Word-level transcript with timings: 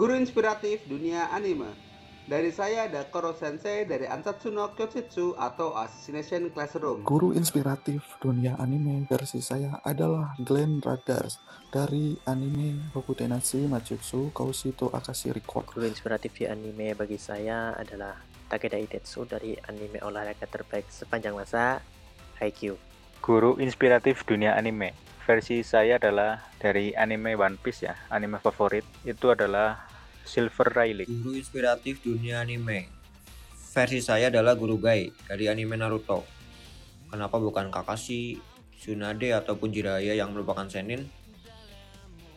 Guru 0.00 0.16
inspiratif 0.16 0.80
dunia 0.88 1.28
anime. 1.28 1.76
Dari 2.24 2.48
saya 2.56 2.88
ada 2.88 3.04
Koro 3.12 3.36
Sensei 3.36 3.84
dari 3.84 4.08
Ansatsuno 4.08 4.72
Kyoshitsu 4.72 5.36
atau 5.36 5.76
Assassination 5.76 6.48
Classroom. 6.48 7.04
Guru 7.04 7.36
inspiratif 7.36 8.00
dunia 8.16 8.56
anime 8.56 9.04
versi 9.04 9.44
saya 9.44 9.76
adalah 9.84 10.32
Glenn 10.40 10.80
Radars 10.80 11.36
dari 11.68 12.16
anime 12.24 12.96
Rokutenatsu 12.96 13.68
Majutsu 13.68 14.32
Kaushito 14.32 14.88
Akashi 14.88 15.36
Record. 15.36 15.68
Guru 15.68 15.84
inspiratif 15.84 16.32
di 16.32 16.48
anime 16.48 16.96
bagi 16.96 17.20
saya 17.20 17.76
adalah 17.76 18.16
Takeda 18.48 18.80
Itetsu 18.80 19.28
dari 19.28 19.52
anime 19.68 20.00
olahraga 20.00 20.48
terbaik 20.48 20.88
sepanjang 20.88 21.36
masa, 21.36 21.84
Haikyuu. 22.40 22.80
Guru 23.20 23.60
inspiratif 23.60 24.24
dunia 24.24 24.56
anime 24.56 25.09
versi 25.22 25.62
saya 25.62 26.00
adalah 26.00 26.40
dari 26.56 26.96
anime 26.96 27.36
One 27.36 27.60
Piece 27.60 27.86
ya, 27.86 27.94
anime 28.08 28.40
favorit 28.40 28.82
itu 29.04 29.30
adalah 29.30 29.86
Silver 30.24 30.68
Rayleigh. 30.72 31.08
Guru 31.08 31.36
inspiratif 31.36 32.02
dunia 32.02 32.42
anime. 32.42 32.90
Versi 33.70 34.02
saya 34.02 34.32
adalah 34.32 34.58
Guru 34.58 34.82
Gai 34.82 35.14
dari 35.30 35.46
anime 35.46 35.78
Naruto. 35.78 36.26
Kenapa 37.10 37.38
bukan 37.38 37.70
Kakashi, 37.70 38.38
Tsunade 38.74 39.30
ataupun 39.34 39.70
Jiraiya 39.70 40.18
yang 40.18 40.34
merupakan 40.34 40.66
senin? 40.66 41.06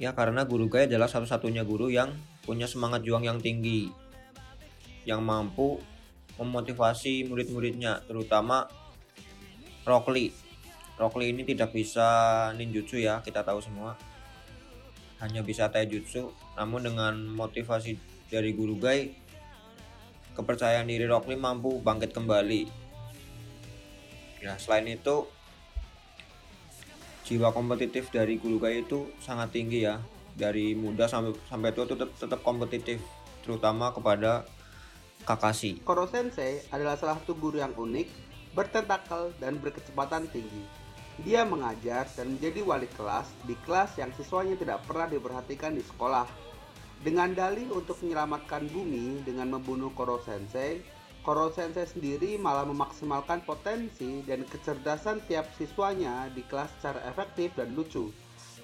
Ya 0.00 0.16
karena 0.16 0.48
Guru 0.48 0.66
Gai 0.66 0.88
adalah 0.88 1.06
satu-satunya 1.06 1.62
guru 1.62 1.92
yang 1.92 2.16
punya 2.42 2.64
semangat 2.64 3.04
juang 3.04 3.22
yang 3.22 3.38
tinggi. 3.38 3.92
Yang 5.04 5.20
mampu 5.22 5.68
memotivasi 6.40 7.28
murid-muridnya, 7.28 8.00
terutama 8.08 8.64
Rock 9.84 10.08
Lee. 10.10 10.32
Rock 11.00 11.16
Lee 11.16 11.32
ini 11.32 11.48
tidak 11.48 11.72
bisa 11.72 12.04
ninjutsu 12.60 13.00
ya, 13.00 13.24
kita 13.24 13.40
tahu 13.40 13.64
semua. 13.64 13.96
Hanya 15.16 15.40
bisa 15.40 15.72
taijutsu. 15.72 16.28
Namun 16.60 16.84
dengan 16.84 17.16
motivasi 17.32 17.96
dari 18.28 18.52
guru 18.52 18.76
Gai 18.76 19.16
kepercayaan 20.36 20.84
diri 20.84 21.08
Rock 21.08 21.32
Lee 21.32 21.40
mampu 21.40 21.80
bangkit 21.80 22.12
kembali. 22.12 22.68
Ya 24.44 24.60
selain 24.60 24.92
itu 24.92 25.24
jiwa 27.24 27.48
kompetitif 27.56 28.12
dari 28.12 28.36
guru 28.36 28.60
Gai 28.60 28.84
itu 28.84 29.08
sangat 29.24 29.56
tinggi 29.56 29.88
ya. 29.88 30.04
Dari 30.36 30.76
muda 30.76 31.08
sampai 31.08 31.32
sampai 31.48 31.72
tua 31.72 31.88
tetap 31.88 32.12
tetap 32.16 32.40
kompetitif 32.44 33.00
terutama 33.40 33.88
kepada 33.96 34.44
Kakashi. 35.24 35.80
Koro 35.84 36.08
Sensei 36.08 36.64
adalah 36.72 36.96
salah 36.96 37.20
satu 37.20 37.36
guru 37.36 37.60
yang 37.60 37.76
unik, 37.76 38.08
bertentakel, 38.56 39.36
dan 39.36 39.60
berkecepatan 39.60 40.28
tinggi. 40.32 40.79
Dia 41.20 41.44
mengajar 41.44 42.08
dan 42.16 42.32
menjadi 42.32 42.64
wali 42.64 42.88
kelas 42.96 43.28
di 43.44 43.52
kelas 43.68 43.92
yang 44.00 44.08
siswanya 44.16 44.56
tidak 44.56 44.80
pernah 44.88 45.04
diperhatikan 45.04 45.76
di 45.76 45.84
sekolah. 45.84 46.24
Dengan 47.04 47.36
dalih 47.36 47.68
untuk 47.76 48.00
menyelamatkan 48.00 48.64
bumi 48.72 49.20
dengan 49.24 49.52
membunuh 49.52 49.92
Koro 49.92 50.20
Sensei, 50.24 50.80
Koro 51.20 51.52
Sensei 51.52 51.84
sendiri 51.84 52.40
malah 52.40 52.64
memaksimalkan 52.64 53.44
potensi 53.44 54.24
dan 54.24 54.48
kecerdasan 54.48 55.20
tiap 55.28 55.44
siswanya 55.60 56.32
di 56.32 56.40
kelas 56.48 56.72
secara 56.80 57.04
efektif 57.04 57.52
dan 57.52 57.76
lucu. 57.76 58.08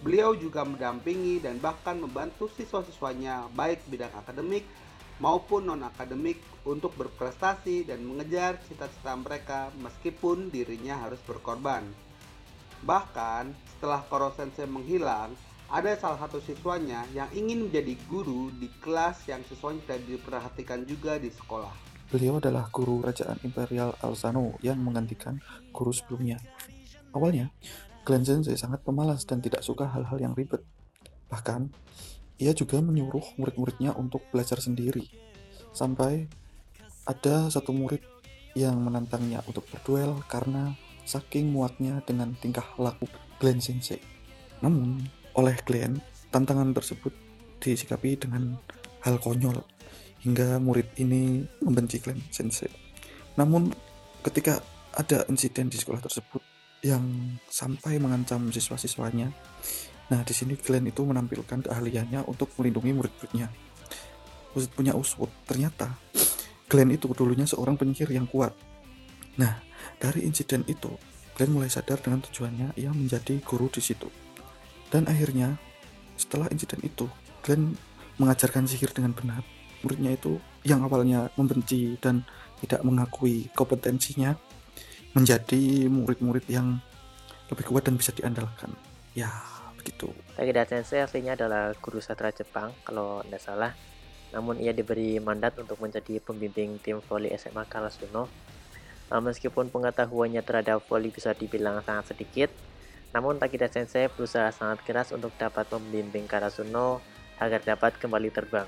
Beliau 0.00 0.32
juga 0.32 0.64
mendampingi 0.64 1.44
dan 1.44 1.60
bahkan 1.60 2.00
membantu 2.00 2.48
siswa-siswanya 2.56 3.52
baik 3.52 3.84
bidang 3.88 4.12
akademik 4.16 4.64
maupun 5.20 5.68
non-akademik 5.68 6.40
untuk 6.64 6.92
berprestasi 6.96 7.84
dan 7.84 8.04
mengejar 8.04 8.60
cita-cita 8.64 9.12
mereka 9.16 9.72
meskipun 9.80 10.48
dirinya 10.48 11.04
harus 11.04 11.20
berkorban. 11.24 12.05
Bahkan 12.86 13.50
setelah 13.76 14.06
Koro 14.06 14.30
Sensei 14.38 14.62
menghilang, 14.64 15.34
ada 15.66 15.90
salah 15.98 16.22
satu 16.22 16.38
siswanya 16.38 17.02
yang 17.10 17.26
ingin 17.34 17.66
menjadi 17.66 17.98
guru 18.06 18.54
di 18.54 18.70
kelas 18.78 19.26
yang 19.26 19.42
siswanya 19.50 19.82
tidak 19.82 20.06
diperhatikan 20.06 20.86
juga 20.86 21.18
di 21.18 21.26
sekolah. 21.26 21.74
Beliau 22.06 22.38
adalah 22.38 22.70
guru 22.70 23.02
kerajaan 23.02 23.42
Imperial 23.42 23.90
Alzano 23.98 24.54
yang 24.62 24.78
menggantikan 24.78 25.42
guru 25.74 25.90
sebelumnya. 25.90 26.38
Awalnya, 27.10 27.50
Glenn 28.06 28.22
Sensei 28.22 28.54
sangat 28.54 28.86
pemalas 28.86 29.26
dan 29.26 29.42
tidak 29.42 29.66
suka 29.66 29.90
hal-hal 29.90 30.22
yang 30.22 30.38
ribet. 30.38 30.62
Bahkan, 31.26 31.66
ia 32.38 32.54
juga 32.54 32.78
menyuruh 32.78 33.34
murid-muridnya 33.34 33.98
untuk 33.98 34.22
belajar 34.30 34.62
sendiri. 34.62 35.10
Sampai 35.74 36.30
ada 37.02 37.50
satu 37.50 37.74
murid 37.74 38.06
yang 38.54 38.78
menantangnya 38.78 39.42
untuk 39.50 39.66
berduel 39.66 40.22
karena 40.30 40.78
saking 41.06 41.54
muatnya 41.54 42.02
dengan 42.02 42.34
tingkah 42.36 42.66
laku 42.76 43.06
Glenn 43.38 43.62
Sensei. 43.62 44.02
Namun, 44.60 45.06
oleh 45.38 45.56
Glenn, 45.62 46.02
tantangan 46.34 46.74
tersebut 46.74 47.14
disikapi 47.62 48.18
dengan 48.18 48.58
hal 49.06 49.22
konyol 49.22 49.62
hingga 50.26 50.58
murid 50.58 50.90
ini 50.98 51.46
membenci 51.62 52.02
Glenn 52.02 52.20
Sensei. 52.34 52.68
Namun, 53.38 53.70
ketika 54.26 54.58
ada 54.96 55.22
insiden 55.30 55.70
di 55.70 55.78
sekolah 55.78 56.02
tersebut 56.02 56.42
yang 56.82 57.04
sampai 57.46 58.02
mengancam 58.02 58.50
siswa-siswanya, 58.50 59.30
nah 60.10 60.20
di 60.26 60.34
sini 60.34 60.58
Glenn 60.58 60.90
itu 60.90 61.06
menampilkan 61.06 61.70
keahliannya 61.70 62.26
untuk 62.26 62.50
melindungi 62.58 62.92
murid-muridnya. 62.96 63.48
Usut 64.56 64.72
punya 64.72 64.96
usut, 64.96 65.28
ternyata 65.44 65.94
Glenn 66.66 66.90
itu 66.90 67.06
dulunya 67.12 67.46
seorang 67.46 67.78
penyihir 67.78 68.10
yang 68.10 68.26
kuat. 68.26 68.56
Nah, 69.36 69.65
dari 69.96 70.24
insiden 70.26 70.62
itu, 70.68 70.92
Glenn 71.36 71.52
mulai 71.52 71.68
sadar 71.68 72.00
dengan 72.00 72.24
tujuannya 72.24 72.80
ia 72.80 72.88
menjadi 72.92 73.36
guru 73.44 73.68
di 73.68 73.84
situ. 73.84 74.08
Dan 74.88 75.04
akhirnya, 75.04 75.60
setelah 76.16 76.48
insiden 76.48 76.80
itu, 76.80 77.04
Glenn 77.44 77.76
mengajarkan 78.16 78.64
sihir 78.64 78.96
dengan 78.96 79.12
benar. 79.12 79.44
Muridnya 79.84 80.16
itu 80.16 80.40
yang 80.64 80.80
awalnya 80.82 81.28
membenci 81.36 82.00
dan 82.00 82.24
tidak 82.64 82.80
mengakui 82.80 83.52
kompetensinya 83.52 84.32
menjadi 85.12 85.88
murid-murid 85.92 86.48
yang 86.48 86.80
lebih 87.52 87.64
kuat 87.68 87.84
dan 87.84 88.00
bisa 88.00 88.16
diandalkan. 88.16 88.72
Ya, 89.12 89.28
begitu. 89.76 90.12
Takeda 90.34 90.64
Sensei 90.64 91.04
aslinya 91.04 91.36
adalah 91.36 91.76
guru 91.78 92.00
sastra 92.00 92.32
Jepang 92.32 92.72
kalau 92.82 93.20
tidak 93.24 93.44
salah. 93.44 93.72
Namun 94.34 94.58
ia 94.58 94.74
diberi 94.74 95.20
mandat 95.22 95.56
untuk 95.60 95.78
menjadi 95.78 96.18
pembimbing 96.18 96.82
tim 96.82 96.98
voli 97.04 97.30
SMA 97.36 97.64
Karasuno 97.68 98.26
Uh, 99.06 99.22
meskipun 99.22 99.70
pengetahuannya 99.70 100.42
terhadap 100.42 100.82
voli 100.90 101.14
bisa 101.14 101.30
dibilang 101.30 101.78
sangat 101.86 102.10
sedikit, 102.10 102.50
namun 103.14 103.38
Takeda 103.38 103.70
Sensei 103.70 104.10
berusaha 104.10 104.50
sangat 104.50 104.82
keras 104.82 105.14
untuk 105.14 105.30
dapat 105.38 105.70
membimbing 105.70 106.26
Karasuno 106.26 106.98
agar 107.38 107.62
dapat 107.62 107.94
kembali 108.02 108.34
terbang. 108.34 108.66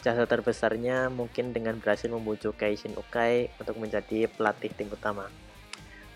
Jasa 0.00 0.24
terbesarnya 0.24 1.12
mungkin 1.12 1.52
dengan 1.52 1.76
berhasil 1.76 2.08
membujuk 2.08 2.56
Keishin 2.56 2.96
Ukai 2.96 3.52
untuk 3.60 3.76
menjadi 3.76 4.32
pelatih 4.32 4.72
tim 4.72 4.88
utama. 4.88 5.28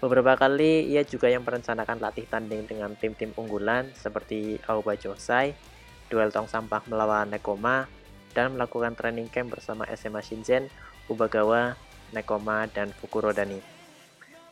Beberapa 0.00 0.36
kali 0.40 0.88
ia 0.88 1.04
juga 1.04 1.28
yang 1.28 1.44
merencanakan 1.44 2.00
latih 2.00 2.24
tanding 2.24 2.64
dengan 2.64 2.96
tim-tim 2.96 3.32
unggulan 3.36 3.92
seperti 3.92 4.56
Aoba 4.68 4.96
Josai, 4.96 5.52
duel 6.08 6.32
tong 6.32 6.48
sampah 6.48 6.80
melawan 6.88 7.28
Nekoma, 7.28 7.84
dan 8.32 8.56
melakukan 8.56 8.96
training 8.96 9.28
camp 9.28 9.52
bersama 9.52 9.84
SMA 9.92 10.20
Shinzen, 10.24 10.68
Ubagawa, 11.08 11.76
Nekoma, 12.14 12.70
dan 12.70 12.94
Fukurodani. 12.94 13.58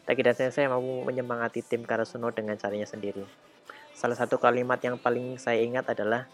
Takeda 0.02 0.34
Sensei 0.34 0.66
mampu 0.66 1.06
menyemangati 1.06 1.62
tim 1.62 1.86
Karasuno 1.86 2.34
dengan 2.34 2.58
caranya 2.58 2.90
sendiri. 2.90 3.22
Salah 3.94 4.18
satu 4.18 4.42
kalimat 4.42 4.82
yang 4.82 4.98
paling 4.98 5.38
saya 5.38 5.62
ingat 5.62 5.86
adalah, 5.94 6.26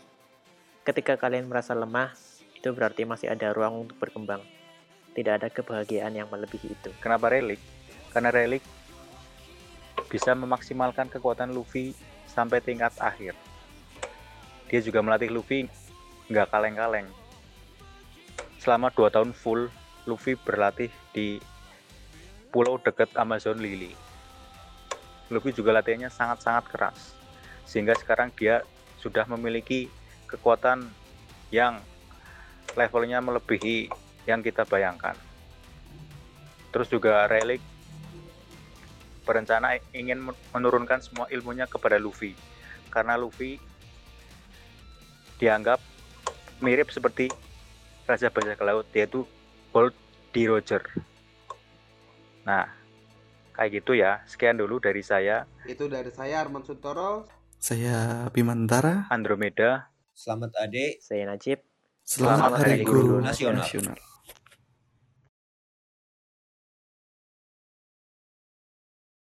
ketika 0.88 1.20
kalian 1.20 1.52
merasa 1.52 1.76
lemah, 1.76 2.16
itu 2.56 2.72
berarti 2.72 3.04
masih 3.04 3.28
ada 3.28 3.52
ruang 3.52 3.84
untuk 3.84 4.00
berkembang. 4.00 4.40
Tidak 5.12 5.34
ada 5.36 5.52
kebahagiaan 5.52 6.16
yang 6.16 6.32
melebihi 6.32 6.68
itu. 6.72 6.90
Kenapa 7.04 7.28
relik? 7.28 7.60
Karena 8.08 8.32
relik 8.32 8.64
bisa 10.08 10.32
memaksimalkan 10.32 11.12
kekuatan 11.12 11.52
Luffy 11.52 11.92
sampai 12.24 12.64
tingkat 12.64 12.96
akhir. 12.96 13.36
Dia 14.72 14.80
juga 14.80 15.04
melatih 15.04 15.28
Luffy 15.28 15.68
nggak 16.32 16.48
kaleng-kaleng. 16.48 17.08
Selama 18.58 18.88
2 18.88 19.12
tahun 19.12 19.30
full, 19.36 19.68
Luffy 20.08 20.40
berlatih 20.40 20.88
di 21.12 21.36
pulau 22.48 22.80
dekat 22.80 23.12
Amazon 23.12 23.60
Lily. 23.60 23.92
Luffy 25.28 25.52
juga 25.52 25.76
latihannya 25.76 26.08
sangat-sangat 26.08 26.64
keras, 26.72 27.12
sehingga 27.68 27.92
sekarang 27.92 28.32
dia 28.32 28.64
sudah 28.96 29.28
memiliki 29.28 29.92
kekuatan 30.24 30.88
yang 31.52 31.76
levelnya 32.72 33.20
melebihi 33.20 33.92
yang 34.24 34.40
kita 34.40 34.64
bayangkan. 34.64 35.12
Terus 36.72 36.88
juga 36.88 37.28
Relic 37.28 37.60
berencana 39.28 39.76
ingin 39.92 40.32
menurunkan 40.56 41.04
semua 41.04 41.28
ilmunya 41.28 41.68
kepada 41.68 42.00
Luffy, 42.00 42.32
karena 42.88 43.20
Luffy 43.20 43.60
dianggap 45.36 45.78
mirip 46.64 46.88
seperti 46.88 47.28
Raja 48.08 48.32
Bajak 48.32 48.64
Laut, 48.64 48.88
yaitu 48.96 49.28
Bolt 49.78 49.94
di 50.34 50.42
Roger. 50.42 50.82
Nah, 52.42 52.66
kayak 53.54 53.78
gitu 53.78 53.94
ya. 53.94 54.26
Sekian 54.26 54.58
dulu 54.58 54.82
dari 54.82 55.06
saya. 55.06 55.46
Itu 55.70 55.86
dari 55.86 56.10
saya 56.10 56.42
Arman 56.42 56.66
Suntoro. 56.66 57.30
Saya 57.62 58.26
Bimantara. 58.34 59.06
Andromeda. 59.06 59.86
Selamat 60.18 60.50
adik. 60.58 60.98
Saya 60.98 61.30
Najib. 61.30 61.62
Selamat 62.02 62.58
Hari 62.58 62.82
Guru 62.82 63.22
Nasional. 63.22 63.62
Nasional. 63.62 63.94